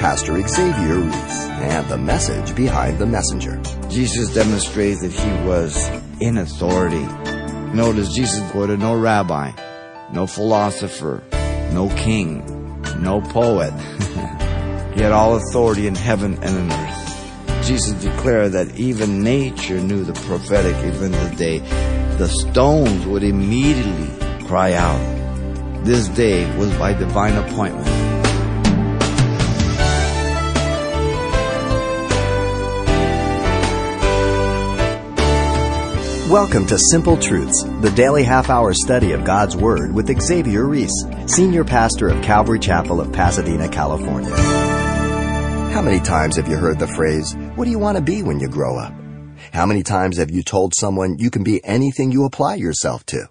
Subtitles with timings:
[0.00, 3.60] Pastor Xavier Reese and the message behind the messenger.
[3.90, 5.76] Jesus demonstrates that he was
[6.22, 7.04] in authority.
[7.76, 9.52] Notice Jesus quoted no rabbi,
[10.10, 11.22] no philosopher,
[11.74, 12.42] no king,
[13.02, 13.74] no poet.
[14.94, 17.66] he had all authority in heaven and in earth.
[17.66, 21.58] Jesus declared that even nature knew the prophetic even the day
[22.16, 25.84] the stones would immediately cry out.
[25.84, 28.09] This day was by divine appointment.
[36.30, 40.94] Welcome to Simple Truths, the daily half hour study of God's Word with Xavier Reese,
[41.26, 44.30] Senior Pastor of Calvary Chapel of Pasadena, California.
[44.36, 48.38] How many times have you heard the phrase, What do you want to be when
[48.38, 48.94] you grow up?
[49.52, 53.26] How many times have you told someone you can be anything you apply yourself to?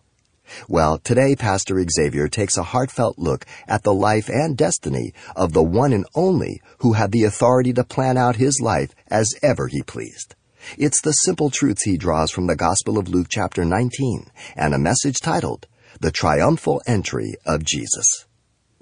[0.68, 5.64] Well, today Pastor Xavier takes a heartfelt look at the life and destiny of the
[5.64, 9.84] one and only who had the authority to plan out his life as ever he
[9.84, 10.36] pleased.
[10.78, 14.80] It's the simple truths he draws from the Gospel of Luke chapter 19 and a
[14.80, 15.68] message titled,
[16.00, 18.26] The Triumphal Entry of Jesus.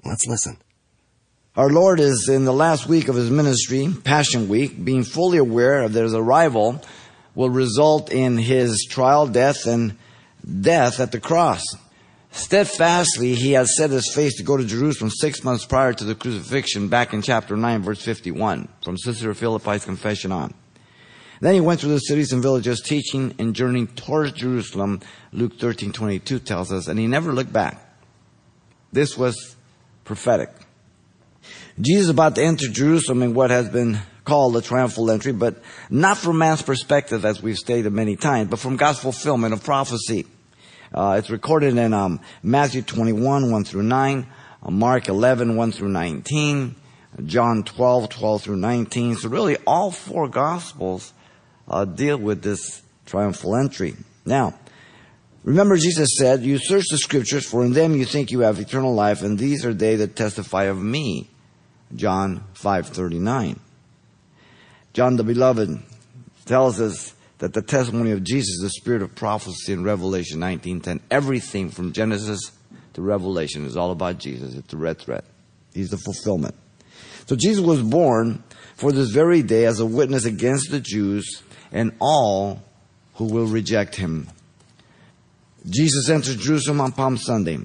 [0.04, 0.58] Let's listen.
[1.56, 5.88] Our Lord is in the last week of his ministry, Passion Week, being fully aware
[5.88, 6.82] that his arrival
[7.34, 9.96] will result in his trial, death, and
[10.60, 11.64] death at the cross.
[12.30, 16.14] Steadfastly, he had set his face to go to Jerusalem six months prior to the
[16.14, 20.54] crucifixion, back in chapter 9, verse 51, from Caesarea Philippi's confession on.
[21.40, 25.00] Then he went through the cities and villages, teaching and journeying towards Jerusalem,
[25.32, 27.80] Luke 13, 22 tells us, and he never looked back.
[28.92, 29.56] This was
[30.04, 30.50] prophetic.
[31.80, 35.62] Jesus is about to enter Jerusalem in what has been called the triumphal entry, but
[35.90, 40.26] not from man's perspective, as we've stated many times, but from God's fulfillment of prophecy.
[40.92, 44.26] Uh, it's recorded in um, Matthew 21, 1 through 9,
[44.62, 46.74] uh, Mark 11, 1 through 19,
[47.26, 49.16] John 12, 12 through 19.
[49.16, 51.12] So really all four gospels
[51.68, 53.94] uh, deal with this triumphal entry.
[54.24, 54.54] Now,
[55.44, 58.94] remember Jesus said, you search the scriptures for in them you think you have eternal
[58.94, 61.28] life and these are they that testify of me.
[61.94, 63.58] John 5:39.
[64.92, 65.80] John the beloved
[66.44, 71.00] tells us that the testimony of Jesus the spirit of prophecy in Revelation 19:10.
[71.10, 72.52] Everything from Genesis
[72.94, 74.54] to Revelation is all about Jesus.
[74.54, 75.22] It's the red thread.
[75.72, 76.54] He's the fulfillment.
[77.26, 78.42] So Jesus was born
[78.74, 81.42] for this very day as a witness against the Jews
[81.72, 82.62] and all
[83.14, 84.28] who will reject him.
[85.68, 87.58] Jesus entered Jerusalem on Palm Sunday,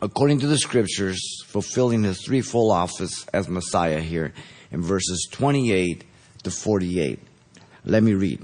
[0.00, 4.32] according to the scriptures, fulfilling his threefold office as Messiah here
[4.70, 6.04] in verses 28
[6.44, 7.18] to 48.
[7.84, 8.40] Let me read.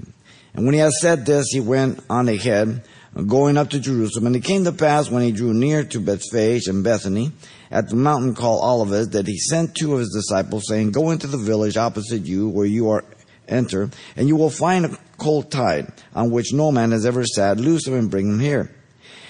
[0.53, 2.83] And when he had said this, he went on ahead,
[3.27, 4.27] going up to Jerusalem.
[4.27, 7.31] And it came to pass when he drew near to Bethphage and Bethany,
[7.71, 11.27] at the mountain called Olivet, that he sent two of his disciples, saying, Go into
[11.27, 13.03] the village opposite you, where you are
[13.47, 17.57] enter, and you will find a colt tied, on which no man has ever sat.
[17.57, 18.73] Loose him and bring him here.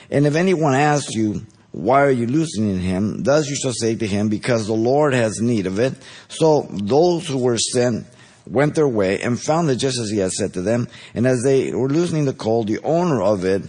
[0.10, 3.24] And if anyone asks you, why are you loosening him?
[3.24, 5.94] Thus you shall say to him, because the Lord has need of it.
[6.28, 8.06] So those who were sent
[8.46, 10.88] went their way and found it just as he had said to them.
[11.14, 13.64] And as they were loosening the colt, the owner of it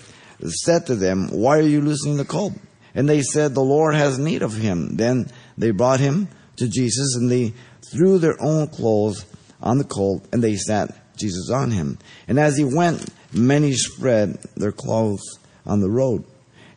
[0.47, 2.53] said to them, why are you loosening the colt?
[2.95, 4.97] And they said, the Lord has need of him.
[4.97, 7.55] Then they brought him to Jesus and they
[7.91, 9.25] threw their own clothes
[9.65, 11.99] on the colt, and they sat Jesus on him.
[12.29, 16.25] And as he went, many spread their clothes on the road.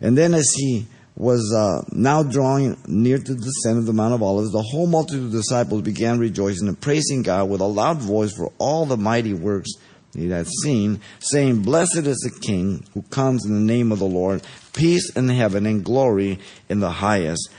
[0.01, 4.13] And then as he was uh, now drawing near to the descent of the Mount
[4.13, 7.97] of Olives, the whole multitude of disciples began rejoicing and praising God with a loud
[7.97, 9.71] voice for all the mighty works
[10.13, 14.05] he had seen, saying, Blessed is the King who comes in the name of the
[14.05, 14.41] Lord,
[14.73, 17.49] peace in heaven and glory in the highest.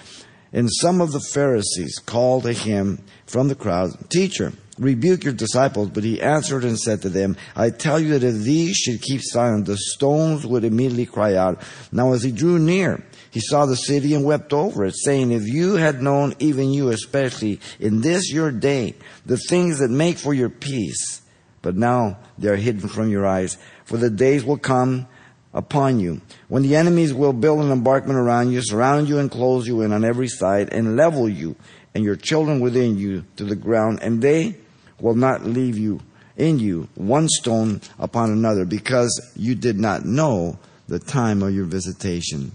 [0.52, 5.90] And some of the Pharisees called to him from the crowd, Teacher, rebuke your disciples.
[5.90, 9.20] But he answered and said to them, I tell you that if these should keep
[9.22, 11.62] silent, the stones would immediately cry out.
[11.92, 15.46] Now as he drew near, he saw the city and wept over it, saying, If
[15.46, 18.94] you had known, even you especially, in this your day,
[19.26, 21.22] the things that make for your peace,
[21.60, 23.58] but now they are hidden from your eyes.
[23.84, 25.06] For the days will come
[25.54, 29.66] upon you when the enemies will build an embankment around you, surround you and close
[29.66, 31.56] you in on every side, and level you
[31.94, 34.56] and your children within you to the ground, and they
[35.00, 36.00] will not leave you
[36.36, 41.66] in you one stone upon another because you did not know the time of your
[41.66, 42.52] visitation.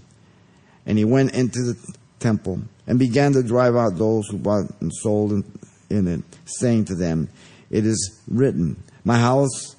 [0.86, 4.92] And he went into the temple and began to drive out those who bought and
[4.92, 5.44] sold
[5.90, 7.28] in it, saying to them,
[7.70, 9.76] It is written, My house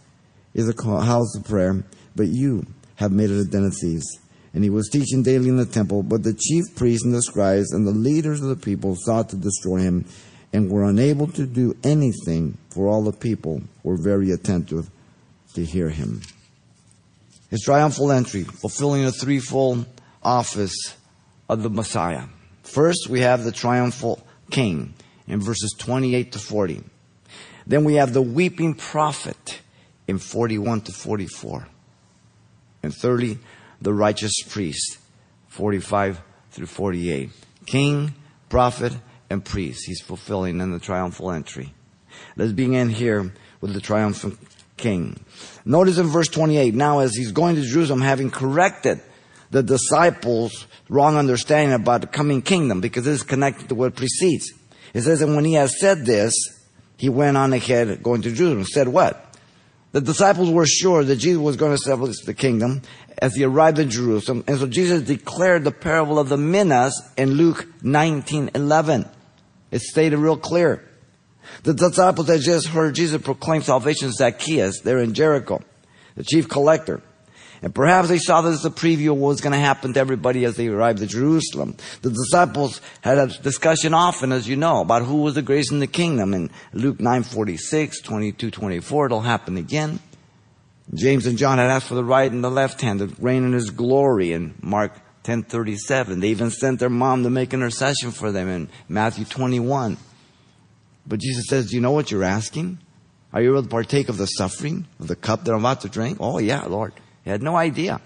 [0.54, 1.84] is a house of prayer,
[2.16, 2.66] but you
[2.96, 4.20] have made it a den of thieves.
[4.54, 7.74] And he was teaching daily in the temple, but the chief priests and the scribes
[7.74, 10.06] and the leaders of the people sought to destroy him
[10.56, 14.90] and were unable to do anything, for all the people were very attentive
[15.54, 16.22] to hear him.
[17.50, 19.86] His triumphal entry, fulfilling the threefold
[20.24, 20.96] office
[21.50, 22.28] of the Messiah.
[22.64, 24.94] First, we have the triumphal king
[25.28, 26.84] in verses 28 to 40.
[27.68, 29.60] Then we have the weeping prophet
[30.08, 31.68] in 41 to 44.
[32.82, 33.40] And thirdly,
[33.82, 35.00] the righteous priest,
[35.50, 36.22] 45
[36.52, 37.30] through 48.
[37.66, 38.14] King,
[38.48, 38.94] prophet,
[39.30, 39.86] and priest.
[39.86, 41.74] He's fulfilling in the triumphal entry.
[42.36, 44.38] Let's begin here with the triumphant
[44.78, 45.20] king.
[45.66, 49.02] Notice in verse 28, now as he's going to Jerusalem, having corrected
[49.52, 54.52] the disciples' wrong understanding about the coming kingdom, because this is connected to what precedes.
[54.94, 56.34] It says, and when he has said this,
[56.98, 58.66] he went on ahead going to Jerusalem.
[58.66, 59.22] Said what?
[59.92, 62.82] The disciples were sure that Jesus was going to establish the kingdom
[63.18, 64.44] as he arrived in Jerusalem.
[64.48, 69.10] And so Jesus declared the parable of the minas in Luke 19, 11.
[69.76, 70.82] It's stated real clear.
[71.64, 75.60] The disciples had just heard Jesus proclaim salvation to Zacchaeus there in Jericho,
[76.16, 77.02] the chief collector.
[77.62, 80.00] And perhaps they saw this as a preview of what was going to happen to
[80.00, 81.76] everybody as they arrived at Jerusalem.
[82.04, 85.82] The disciples had a discussion often, as you know, about who was the greatest in
[85.82, 86.34] the kingdom.
[86.34, 90.00] In Luke 9:46, 22, 24, it'll happen again.
[90.94, 93.52] James and John had asked for the right and the left hand to reign in
[93.52, 94.94] his glory in Mark
[95.26, 96.20] 10:37.
[96.20, 99.98] They even sent their mom to make intercession for them in Matthew 21.
[101.08, 102.80] But Jesus says, "Do you know what you're asking?
[103.34, 105.90] Are you able to partake of the suffering of the cup that I'm about to
[105.90, 106.94] drink?" Oh yeah, Lord.
[107.24, 108.00] They had no idea.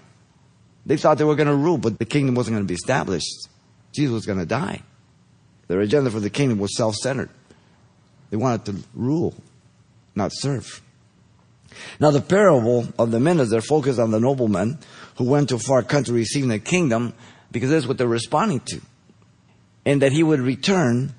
[0.86, 3.48] They thought they were going to rule, but the kingdom wasn't going to be established.
[3.92, 4.82] Jesus was going to die.
[5.68, 7.28] Their agenda for the kingdom was self-centered.
[8.30, 9.34] They wanted to rule,
[10.14, 10.80] not serve.
[12.00, 14.78] Now the parable of the minas, they're focused on the nobleman
[15.20, 17.12] who went to a far country receiving the kingdom
[17.52, 18.80] because that's what they're responding to.
[19.84, 21.12] And that he would return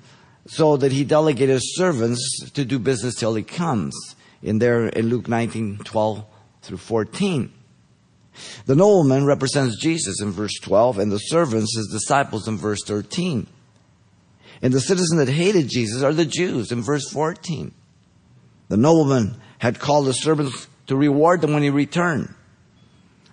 [0.44, 3.94] so that he delegated his servants to do business till he comes.
[4.42, 6.24] In there in Luke 19, 12
[6.62, 7.52] through 14.
[8.66, 13.46] The nobleman represents Jesus in verse 12 and the servants his disciples in verse 13.
[14.62, 17.72] And the citizen that hated Jesus are the Jews in verse 14.
[18.66, 22.34] The nobleman had called the servants to reward them when he returned.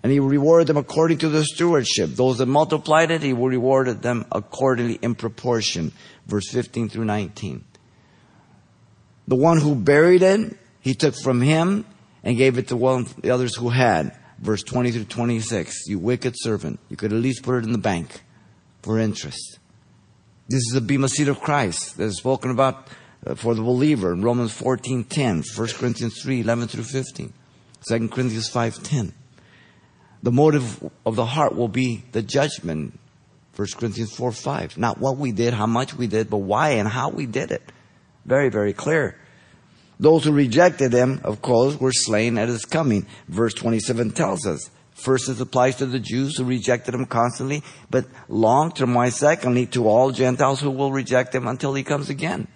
[0.02, 2.12] And he rewarded them according to the stewardship.
[2.12, 5.92] Those that multiplied it, he rewarded them accordingly in proportion.
[6.26, 7.66] Verse 15 through 19.
[9.28, 11.86] The one who buried it, he took from him
[12.24, 14.16] and gave it to one the others who had.
[14.40, 15.88] Verse 20 through 26.
[15.88, 16.80] You wicked servant.
[16.90, 18.22] You could at least put it in the bank
[18.82, 19.60] for interest.
[20.48, 22.88] This is the Bema seat of Christ that is spoken about
[23.26, 27.34] uh, for the believer in Romans 14:10, 1 Corinthians 3:11 through 15,
[27.88, 29.14] 2 Corinthians 5:10.
[30.22, 33.00] The motive of the heart will be the judgment,
[33.56, 34.78] 1 Corinthians 4 5.
[34.78, 37.64] Not what we did, how much we did, but why and how we did it.
[38.26, 39.18] Very, very clear.
[40.00, 43.06] Those who rejected him, of course, were slain at his coming.
[43.28, 44.70] Verse 27 tells us.
[44.94, 49.66] First, this applies to the Jews who rejected him constantly, but long term, why secondly,
[49.68, 52.50] to all Gentiles who will reject him until he comes again.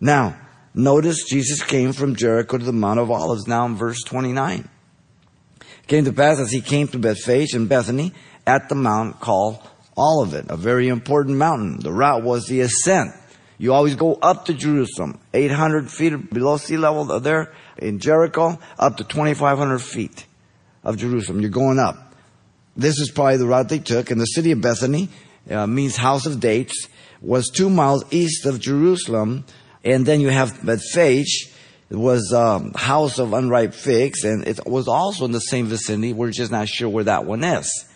[0.00, 0.36] Now,
[0.74, 4.68] notice Jesus came from Jericho to the Mount of Olives, now in verse 29.
[5.88, 8.12] Came to pass as he came to Bethphage and Bethany
[8.46, 9.58] at the mount called
[9.96, 11.80] Olivet, a very important mountain.
[11.80, 13.10] The route was the ascent.
[13.58, 18.98] You always go up to Jerusalem, 800 feet below sea level there in Jericho, up
[18.98, 20.26] to 2,500 feet
[20.84, 21.40] of Jerusalem.
[21.40, 22.14] You're going up.
[22.76, 24.12] This is probably the route they took.
[24.12, 25.08] And the city of Bethany
[25.50, 26.86] uh, means house of dates,
[27.20, 29.44] was two miles east of Jerusalem
[29.84, 31.52] and then you have Bethphage.
[31.90, 36.12] It was um, house of unripe figs, and it was also in the same vicinity.
[36.12, 37.86] We're just not sure where that one is.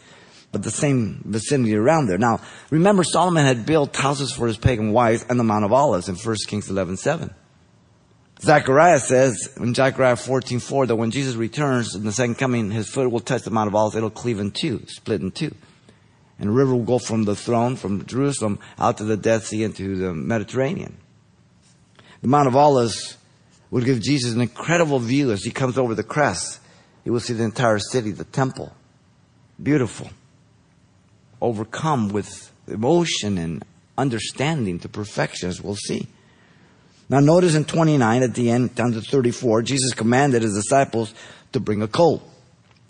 [0.50, 2.18] But the same vicinity around there.
[2.18, 6.08] Now, remember Solomon had built houses for his pagan wives on the Mount of Olives
[6.08, 7.34] in 1 Kings 11, 7.
[8.40, 12.88] Zechariah says in Zechariah 14, 4 that when Jesus returns in the second coming, his
[12.88, 13.94] foot will touch the Mount of Olives.
[13.94, 15.54] It'll cleave in two, split in two.
[16.38, 19.62] And a river will go from the throne, from Jerusalem, out to the Dead Sea
[19.62, 20.96] into the Mediterranean.
[22.20, 23.16] The Mount of Olives
[23.72, 26.60] would give Jesus an incredible view as he comes over the crest.
[27.04, 28.70] He will see the entire city, the temple.
[29.60, 30.10] Beautiful.
[31.40, 33.64] Overcome with emotion and
[33.96, 36.06] understanding to perfection, as we'll see.
[37.08, 41.14] Now, notice in 29 at the end, down to 34, Jesus commanded his disciples
[41.52, 42.22] to bring a colt.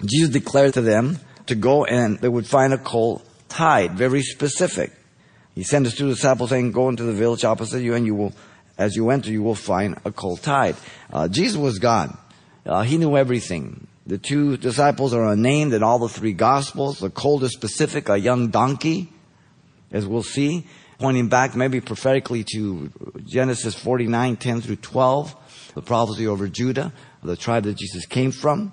[0.05, 4.93] Jesus declared to them to go and they would find a colt tied, very specific.
[5.55, 8.33] He sent his two disciples saying, Go into the village opposite you and you will
[8.79, 10.77] as you enter, you will find a cold tied.
[11.13, 12.17] Uh, Jesus was God.
[12.65, 13.87] Uh, he knew everything.
[14.07, 16.99] The two disciples are unnamed in all the three gospels.
[16.99, 19.13] The colt is specific, a young donkey,
[19.93, 20.67] as we'll see.
[20.99, 22.91] pointing back maybe prophetically to
[23.25, 26.93] Genesis 49, 10 through 12, the prophecy over Judah,
[27.25, 28.73] the tribe that Jesus came from.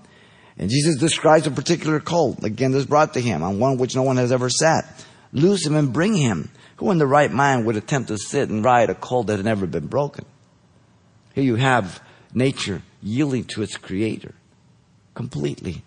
[0.57, 4.03] And Jesus describes a particular colt, again, that's brought to him, on one which no
[4.03, 5.05] one has ever sat.
[5.31, 6.50] Loose him and bring him.
[6.77, 9.45] Who in the right mind would attempt to sit and ride a colt that had
[9.45, 10.25] never been broken?
[11.33, 12.01] Here you have
[12.33, 14.33] nature yielding to its creator
[15.13, 15.83] completely.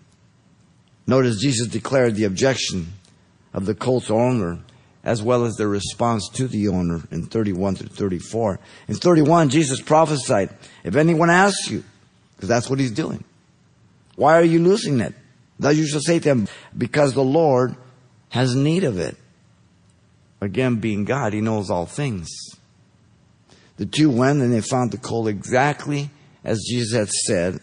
[1.05, 2.93] Notice Jesus declared the objection
[3.53, 4.59] of the colt's owner
[5.03, 8.59] as well as their response to the owner in 31 through 34.
[8.87, 10.49] In 31, Jesus prophesied,
[10.83, 11.83] if anyone asks you,
[12.35, 13.23] because that's what he's doing,
[14.15, 15.13] why are you losing it?
[15.59, 16.47] That you shall say to him,
[16.77, 17.75] because the Lord
[18.29, 19.17] has need of it.
[20.43, 22.29] Again, being God, he knows all things.
[23.77, 26.09] The two went and they found the colt exactly
[26.43, 27.61] as Jesus had said,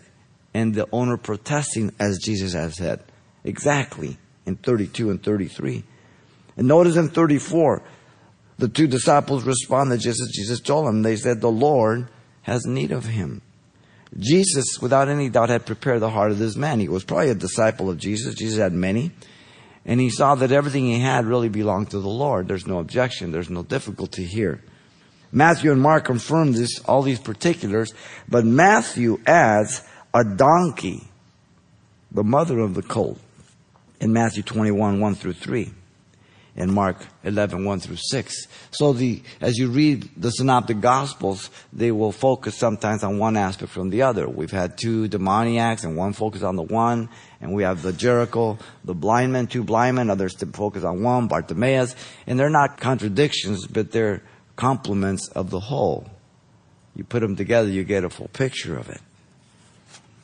[0.54, 3.04] and the owner protesting as Jesus had said.
[3.44, 5.84] Exactly in 32 and 33.
[6.56, 7.82] And notice in 34,
[8.56, 11.02] the two disciples responded just as Jesus told them.
[11.02, 12.08] They said, The Lord
[12.42, 13.42] has need of him.
[14.18, 16.80] Jesus, without any doubt, had prepared the heart of this man.
[16.80, 18.34] He was probably a disciple of Jesus.
[18.34, 19.12] Jesus had many.
[19.84, 22.48] And he saw that everything he had really belonged to the Lord.
[22.48, 23.32] There's no objection.
[23.32, 24.62] There's no difficulty here.
[25.32, 27.94] Matthew and Mark confirm this, all these particulars,
[28.28, 29.82] but Matthew adds
[30.12, 31.08] a donkey,
[32.10, 33.20] the mother of the colt,
[34.00, 35.72] in Matthew 21, 1 through 3
[36.56, 38.46] in Mark 11, 1 through 6.
[38.70, 43.72] So the, as you read the synoptic gospels, they will focus sometimes on one aspect
[43.72, 44.28] from the other.
[44.28, 47.08] We've had two demoniacs and one focus on the one,
[47.40, 51.02] and we have the Jericho, the blind men, two blind men, others to focus on
[51.02, 51.94] one, Bartimaeus,
[52.26, 54.22] and they're not contradictions, but they're
[54.56, 56.06] complements of the whole.
[56.94, 59.00] You put them together, you get a full picture of it.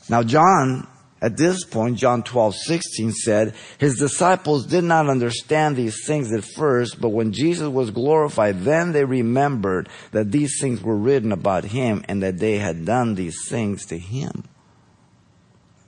[0.08, 0.86] Now John
[1.20, 6.44] at this point, John 12, 16 said, His disciples did not understand these things at
[6.44, 11.64] first, but when Jesus was glorified, then they remembered that these things were written about
[11.64, 14.44] Him and that they had done these things to Him.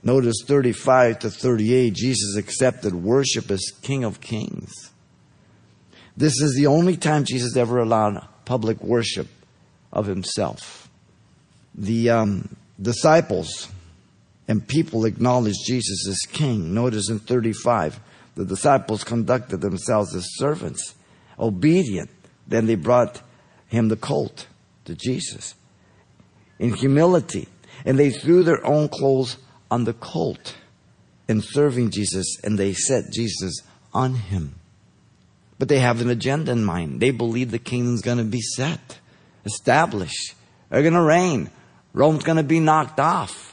[0.01, 4.71] Notice 35 to 38, Jesus accepted worship as King of Kings.
[6.17, 9.27] This is the only time Jesus ever allowed public worship
[9.93, 10.89] of Himself.
[11.75, 13.69] The um, disciples,
[14.49, 16.73] and people acknowledged Jesus as king.
[16.73, 17.99] Notice in 35,
[18.33, 20.95] the disciples conducted themselves as servants,
[21.37, 22.09] obedient.
[22.47, 23.21] Then they brought
[23.67, 24.47] him the colt
[24.85, 25.53] to Jesus
[26.57, 27.47] in humility,
[27.85, 29.37] and they threw their own clothes
[29.69, 30.55] on the colt
[31.27, 33.61] in serving Jesus, and they set Jesus
[33.93, 34.55] on him.
[35.59, 37.01] But they have an agenda in mind.
[37.01, 38.97] They believe the kingdom's going to be set,
[39.45, 40.33] established.
[40.69, 41.51] They're going to reign.
[41.93, 43.48] Rome's going to be knocked off.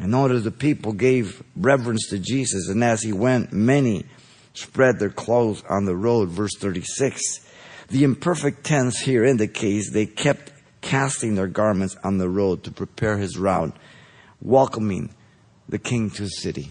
[0.00, 4.04] In order the people gave reverence to Jesus, and as he went, many
[4.52, 6.28] spread their clothes on the road.
[6.30, 7.20] Verse 36.
[7.88, 13.18] The imperfect tense here indicates they kept casting their garments on the road to prepare
[13.18, 13.76] his route,
[14.40, 15.14] welcoming
[15.68, 16.70] the king to the city.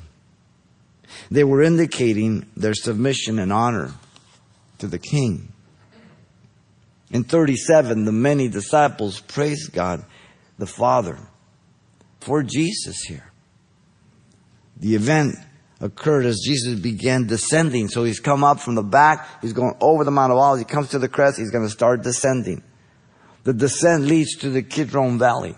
[1.29, 3.93] They were indicating their submission and honor
[4.79, 5.51] to the king.
[7.11, 10.03] In 37, the many disciples praised God,
[10.57, 11.19] the Father,
[12.23, 13.31] for Jesus here.
[14.77, 15.35] The event
[15.79, 17.89] occurred as Jesus began descending.
[17.89, 20.65] So he's come up from the back, he's going over the Mount of Olives, he
[20.65, 22.63] comes to the crest, he's going to start descending.
[23.43, 25.55] The descent leads to the Kidron Valley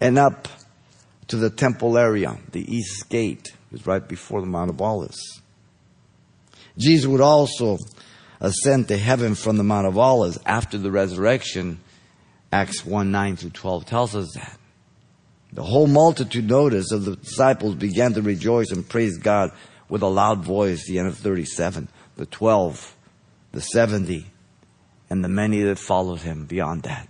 [0.00, 0.48] and up
[1.28, 5.40] to the temple area, the east gate is right before the Mount of Olives.
[6.76, 7.78] Jesus would also
[8.40, 11.80] ascend to heaven from the Mount of Olives after the resurrection.
[12.50, 14.57] Acts 1 9 through 12 tells us that.
[15.52, 19.52] The whole multitude, notice, of the disciples began to rejoice and praise God
[19.88, 21.88] with a loud voice, the end of 37.
[22.16, 22.96] The 12,
[23.52, 24.26] the 70,
[25.08, 27.08] and the many that followed him beyond that.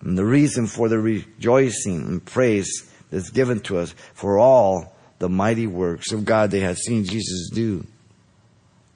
[0.00, 5.28] And the reason for the rejoicing and praise that's given to us for all the
[5.28, 7.86] mighty works of God they had seen Jesus do.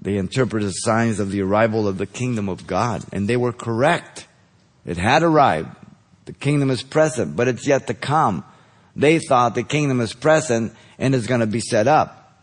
[0.01, 4.27] They interpreted signs of the arrival of the kingdom of God, and they were correct.
[4.85, 5.75] It had arrived.
[6.25, 8.45] The kingdom is present, but it's yet to come.
[8.97, 12.43] They thought the kingdom is present and is going to be set up.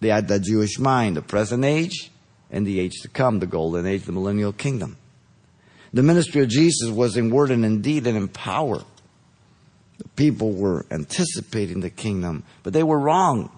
[0.00, 2.10] They had the Jewish mind, the present age
[2.50, 4.96] and the age to come, the golden age, the millennial kingdom.
[5.92, 8.84] The ministry of Jesus was in word and in deed and in power.
[9.98, 13.50] The people were anticipating the kingdom, but they were wrong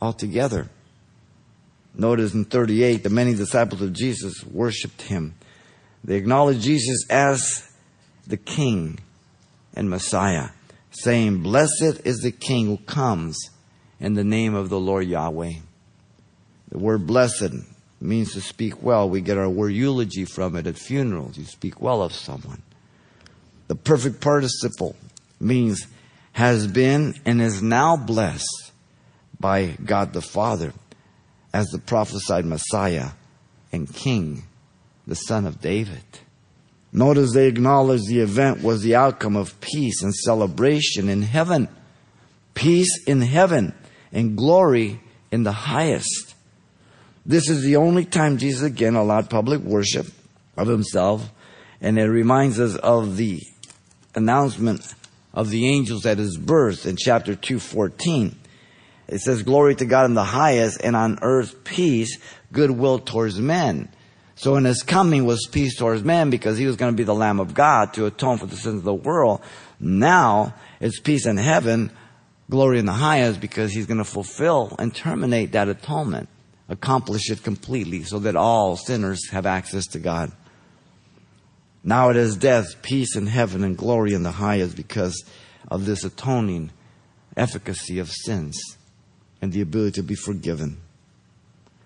[0.00, 0.68] altogether.
[1.94, 5.34] Notice in 38, the many disciples of Jesus worshiped him.
[6.02, 7.71] They acknowledged Jesus as
[8.26, 8.98] the King
[9.74, 10.50] and Messiah,
[10.90, 13.50] saying, Blessed is the King who comes
[14.00, 15.52] in the name of the Lord Yahweh.
[16.70, 17.52] The word blessed
[18.00, 19.08] means to speak well.
[19.08, 21.38] We get our word eulogy from it at funerals.
[21.38, 22.62] You speak well of someone.
[23.68, 24.96] The perfect participle
[25.40, 25.86] means
[26.32, 28.72] has been and is now blessed
[29.38, 30.72] by God the Father
[31.52, 33.10] as the prophesied Messiah
[33.72, 34.44] and King,
[35.06, 36.02] the Son of David.
[36.92, 41.68] Notice they acknowledge the event was the outcome of peace and celebration in heaven.
[42.54, 43.74] Peace in heaven
[44.12, 46.34] and glory in the highest.
[47.24, 50.06] This is the only time Jesus again allowed public worship
[50.56, 51.30] of himself,
[51.80, 53.40] and it reminds us of the
[54.14, 54.94] announcement
[55.32, 58.36] of the angels at his birth in chapter 214.
[59.08, 62.18] It says, Glory to God in the highest, and on earth peace,
[62.52, 63.88] goodwill towards men.
[64.34, 67.14] So in his coming was peace towards man because he was going to be the
[67.14, 69.40] Lamb of God to atone for the sins of the world.
[69.78, 71.90] Now it's peace in heaven,
[72.50, 76.28] glory in the highest because he's going to fulfill and terminate that atonement,
[76.68, 80.32] accomplish it completely so that all sinners have access to God.
[81.84, 85.24] Now it is death, peace in heaven, and glory in the highest because
[85.68, 86.70] of this atoning
[87.36, 88.60] efficacy of sins
[89.40, 90.78] and the ability to be forgiven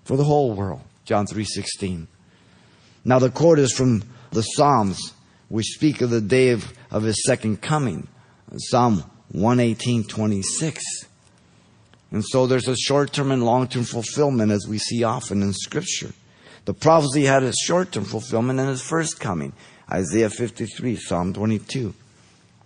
[0.04, 0.82] for the whole world.
[1.04, 2.08] John 3:16.
[3.06, 5.14] Now the quote is from the Psalms
[5.48, 8.08] which speak of the day of, of his second coming.
[8.56, 10.80] Psalm 118:26.
[12.10, 16.14] And so there's a short-term and long-term fulfillment as we see often in scripture.
[16.64, 19.52] The prophecy had a short-term fulfillment in his first coming.
[19.88, 21.94] Isaiah 53, Psalm 22.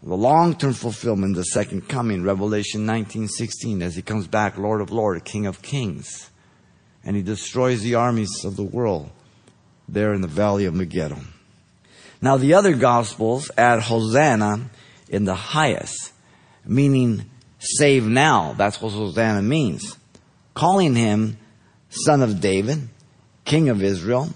[0.03, 5.21] The long-term fulfillment, the second coming, Revelation 19:16, as he comes back, Lord of Lords,
[5.23, 6.31] King of Kings,
[7.05, 9.11] and he destroys the armies of the world
[9.93, 11.19] there in the valley of Megiddo.
[12.23, 14.71] Now the other gospels add Hosanna
[15.09, 16.13] in the highest,
[16.65, 17.25] meaning
[17.59, 18.55] save now.
[18.57, 19.97] That's what Hosanna means.
[20.55, 21.39] Calling him
[21.89, 22.89] son of David,
[23.45, 24.31] king of Israel,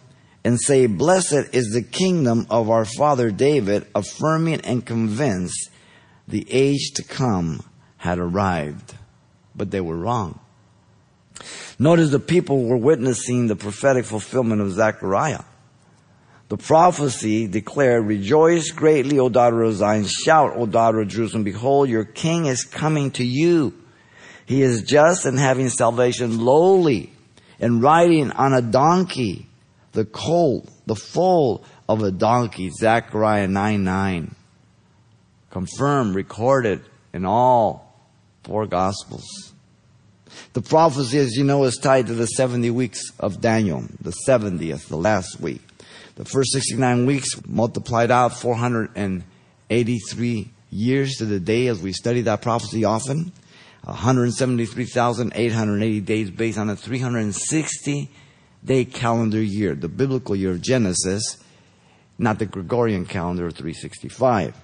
[0.45, 5.71] and say, Blessed is the kingdom of our father David, affirming and convinced
[6.27, 7.63] the age to come
[7.97, 8.95] had arrived.
[9.55, 10.41] But they were wrong.
[11.79, 15.43] Notice the people were witnessing the prophetic fulfillment of Zechariah.
[16.49, 20.05] The prophecy declared, Rejoice greatly, O daughter of Zion.
[20.07, 21.45] Shout, O daughter of Jerusalem.
[21.45, 23.73] Behold, your king is coming to you.
[24.47, 27.13] He is just and having salvation, lowly,
[27.59, 29.49] and riding on a donkey
[29.93, 34.35] the colt, the foal of a donkey, Zechariah 9 9.
[35.51, 37.97] Confirmed, recorded in all
[38.43, 39.55] four Gospels.
[40.53, 44.89] The prophecy, as you know, is tied to the 70 weeks of Daniel, the 70th,
[44.89, 45.63] the last week.
[46.17, 52.43] The first 69 weeks multiplied out 483 years to the day as we study that
[52.43, 53.33] prophecy often.
[53.83, 58.11] 173,880 days based on a 360
[58.65, 61.37] day calendar year, the biblical year of Genesis,
[62.19, 64.57] not the Gregorian calendar of 365.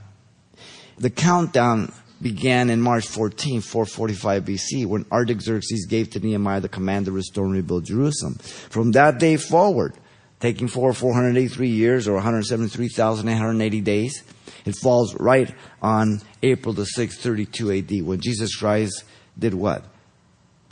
[0.98, 7.06] The countdown began in March 14, 445 BC, when Artaxerxes gave to Nehemiah the command
[7.06, 8.34] to restore and rebuild Jerusalem.
[8.34, 9.94] From that day forward,
[10.40, 14.24] taking for 483 years or 173,880 days,
[14.64, 19.04] it falls right on April the 6th, 32 AD, when Jesus Christ
[19.38, 19.84] did what?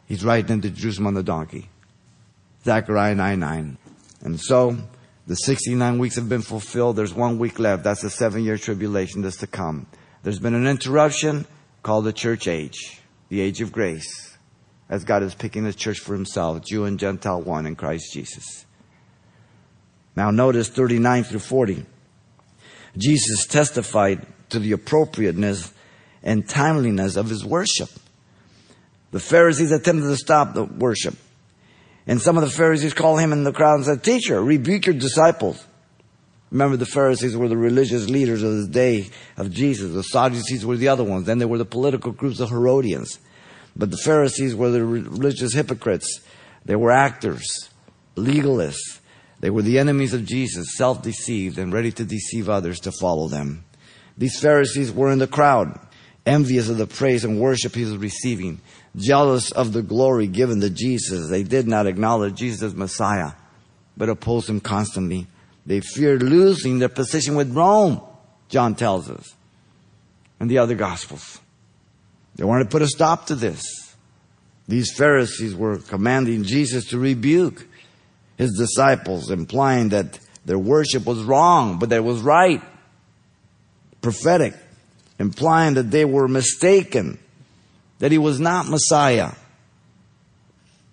[0.06, 1.68] He's riding into Jerusalem on the donkey.
[2.64, 3.78] Zechariah 9 9.
[4.22, 4.76] And so,
[5.26, 6.96] the 69 weeks have been fulfilled.
[6.96, 7.84] There's one week left.
[7.84, 9.86] That's the seven year tribulation that's to come.
[10.22, 11.46] There's been an interruption
[11.82, 14.36] called the church age, the age of grace,
[14.88, 18.64] as God is picking the church for himself, Jew and Gentile one in Christ Jesus.
[20.18, 21.86] Now, notice 39 through 40.
[22.96, 25.72] Jesus testified to the appropriateness
[26.24, 27.88] and timeliness of his worship.
[29.12, 31.14] The Pharisees attempted to stop the worship.
[32.08, 34.96] And some of the Pharisees called him in the crowd and said, Teacher, rebuke your
[34.96, 35.64] disciples.
[36.50, 39.94] Remember, the Pharisees were the religious leaders of the day of Jesus.
[39.94, 41.26] The Sadducees were the other ones.
[41.26, 43.20] Then there were the political groups of Herodians.
[43.76, 46.22] But the Pharisees were the religious hypocrites.
[46.64, 47.70] They were actors,
[48.16, 48.98] legalists.
[49.40, 53.28] They were the enemies of Jesus, self deceived and ready to deceive others to follow
[53.28, 53.64] them.
[54.16, 55.78] These Pharisees were in the crowd,
[56.26, 58.60] envious of the praise and worship he was receiving
[58.96, 61.28] jealous of the glory given to Jesus.
[61.28, 63.32] They did not acknowledge Jesus as Messiah,
[63.96, 65.26] but opposed him constantly.
[65.66, 68.00] They feared losing their position with Rome,
[68.48, 69.34] John tells us,
[70.40, 71.40] and the other Gospels.
[72.36, 73.62] They wanted to put a stop to this.
[74.66, 77.66] These Pharisees were commanding Jesus to rebuke
[78.38, 82.62] his disciples, implying that their worship was wrong, but that it was right.
[84.00, 84.54] Prophetic,
[85.18, 87.18] implying that they were mistaken
[87.98, 89.32] that he was not Messiah.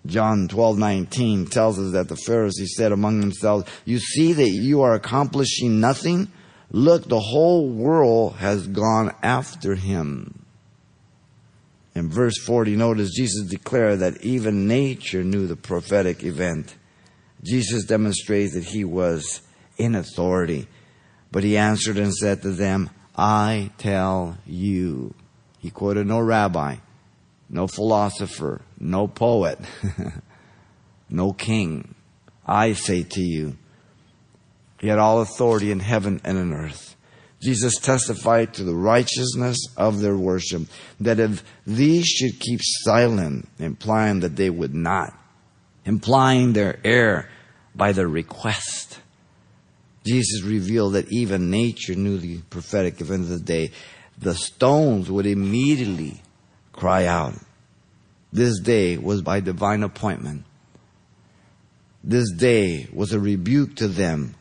[0.04, 4.94] John 12:19 tells us that the Pharisees said among themselves, "You see that you are
[4.94, 6.28] accomplishing nothing?
[6.70, 10.40] Look, the whole world has gone after him."
[11.94, 16.74] In verse 40, notice Jesus declared that even nature knew the prophetic event.
[17.46, 19.40] Jesus demonstrates that he was
[19.78, 20.66] in authority.
[21.30, 25.14] But he answered and said to them, I tell you.
[25.58, 26.76] He quoted no rabbi,
[27.48, 29.58] no philosopher, no poet,
[31.10, 31.94] no king.
[32.46, 33.56] I say to you,
[34.78, 36.94] he had all authority in heaven and in earth.
[37.42, 40.62] Jesus testified to the righteousness of their worship,
[41.00, 45.12] that if these should keep silent, implying that they would not,
[45.84, 47.28] implying their error
[47.76, 48.98] by their request.
[50.04, 53.72] Jesus revealed that even nature knew the prophetic event of the day.
[54.18, 56.22] The stones would immediately
[56.72, 57.34] cry out.
[58.32, 60.44] This day was by divine appointment.
[62.04, 64.36] This day was a rebuke to them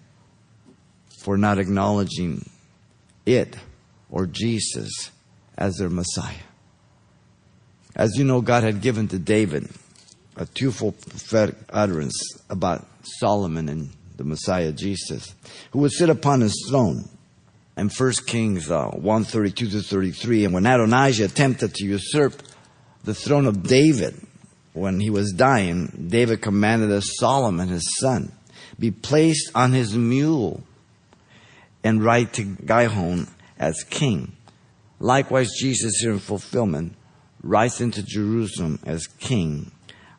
[1.23, 2.47] for not acknowledging
[3.25, 3.57] it
[4.11, 5.09] or Jesus
[5.57, 6.35] as their Messiah.
[7.95, 9.69] As you know, God had given to David
[10.37, 12.15] a twofold prophetic utterance
[12.49, 12.85] about
[13.19, 15.33] Solomon and the Messiah Jesus,
[15.71, 17.09] who would sit upon his throne.
[17.77, 22.33] In 1 Kings uh, 132 to 33, and when Adonijah attempted to usurp
[23.03, 24.15] the throne of David,
[24.71, 28.31] when he was dying, David commanded that Solomon, his son,
[28.79, 30.63] be placed on his mule
[31.83, 33.27] and ride to Gihon
[33.59, 34.35] as king.
[34.99, 36.95] Likewise, Jesus here in fulfillment
[37.43, 39.71] rides into Jerusalem as king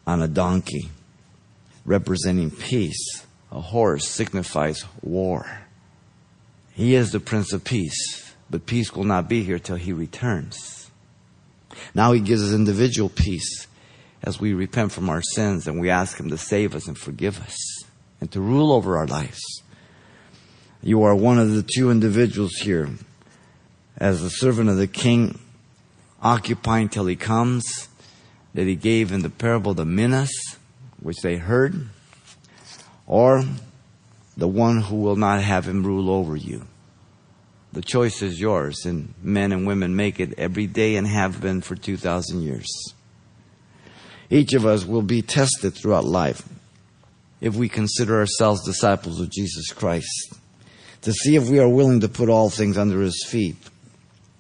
[0.06, 0.90] on a donkey,
[1.84, 3.24] representing peace.
[3.50, 5.62] A horse signifies war.
[6.72, 10.90] He is the Prince of Peace, but peace will not be here till he returns.
[11.94, 13.66] Now he gives us individual peace
[14.22, 17.40] as we repent from our sins and we ask him to save us and forgive
[17.40, 17.84] us
[18.20, 19.40] and to rule over our lives.
[20.82, 22.90] You are one of the two individuals here
[23.96, 25.38] as the servant of the king,
[26.22, 27.88] occupying till he comes,
[28.56, 30.56] that he gave in the parable the minas,
[30.98, 31.88] which they heard,
[33.06, 33.44] or
[34.34, 36.66] the one who will not have him rule over you.
[37.74, 41.60] The choice is yours, and men and women make it every day and have been
[41.60, 42.66] for 2,000 years.
[44.30, 46.48] Each of us will be tested throughout life
[47.42, 50.32] if we consider ourselves disciples of Jesus Christ,
[51.02, 53.56] to see if we are willing to put all things under his feet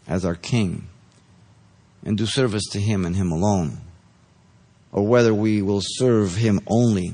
[0.08, 0.88] as our King
[2.02, 3.82] and do service to Him and Him alone,
[4.96, 7.12] or whether we will serve Him only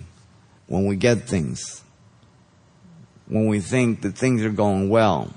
[0.69, 1.83] when we get things,
[3.27, 5.35] when we think that things are going well.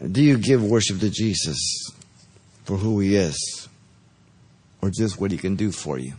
[0.00, 1.58] Do you give worship to Jesus
[2.64, 3.68] for who He is,
[4.80, 6.14] or just what He can do for you?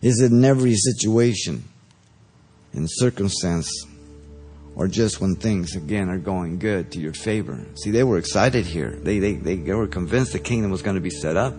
[0.00, 1.64] Is it in every situation,
[2.72, 3.68] in circumstance,
[4.74, 7.66] or just when things again are going good to your favor.
[7.82, 8.92] See, they were excited here.
[8.92, 11.54] They, they, they were convinced the kingdom was going to be set up.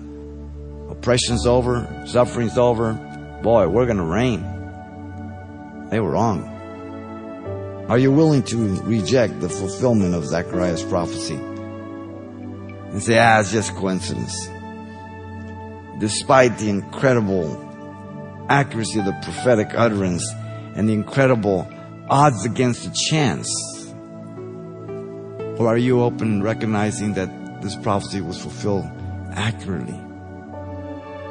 [0.92, 2.94] Oppression's over, suffering's over.
[3.42, 4.42] Boy, we're going to reign.
[5.90, 6.44] They were wrong.
[7.88, 11.36] Are you willing to reject the fulfillment of Zechariah's prophecy?
[11.36, 14.36] And say, ah, it's just coincidence.
[16.00, 17.48] Despite the incredible
[18.50, 20.30] accuracy of the prophetic utterance
[20.76, 21.68] and the incredible
[22.10, 23.50] odds against a chance?
[25.58, 28.86] Or are you open recognizing that this prophecy was fulfilled
[29.34, 30.11] accurately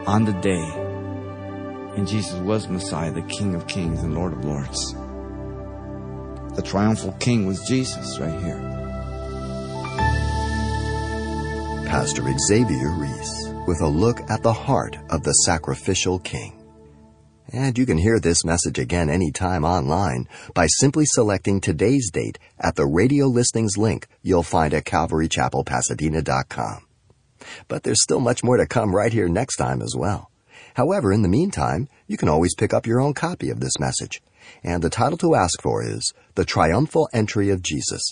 [0.06, 0.90] on the day
[1.96, 4.94] and Jesus was Messiah, the King of Kings and Lord of Lords?
[6.54, 8.58] The triumphal King was Jesus right here.
[11.86, 16.56] Pastor Xavier Reese with a look at the heart of the sacrificial King.
[17.52, 22.76] And you can hear this message again anytime online by simply selecting today's date at
[22.76, 26.89] the radio listings link you'll find at calvarychapelpasadena.com.
[27.68, 30.30] But there's still much more to come right here next time as well.
[30.74, 34.22] However, in the meantime, you can always pick up your own copy of this message.
[34.62, 38.02] And the title to ask for is The Triumphal Entry of Jesus.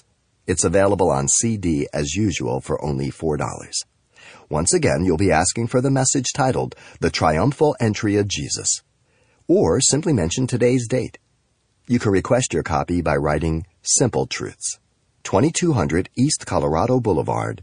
[0.46, 3.38] It's available on CD as usual for only $4.
[4.48, 8.82] Once again, you'll be asking for the message titled The Triumphal Entry of Jesus
[9.48, 11.18] or simply mention today's date.
[11.86, 14.78] You can request your copy by writing Simple Truths,
[15.24, 17.62] 2200 East Colorado Boulevard,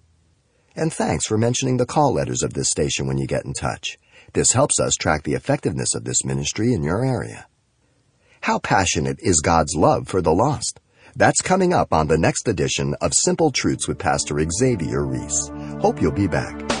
[0.75, 3.97] And thanks for mentioning the call letters of this station when you get in touch.
[4.33, 7.47] This helps us track the effectiveness of this ministry in your area.
[8.41, 10.79] How passionate is God's love for the lost?
[11.15, 15.51] That's coming up on the next edition of Simple Truths with Pastor Xavier Reese.
[15.81, 16.80] Hope you'll be back.